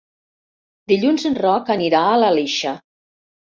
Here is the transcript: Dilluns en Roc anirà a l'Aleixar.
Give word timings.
Dilluns 0.91 1.27
en 1.31 1.37
Roc 1.43 1.71
anirà 1.77 2.03
a 2.09 2.19
l'Aleixar. 2.25 2.75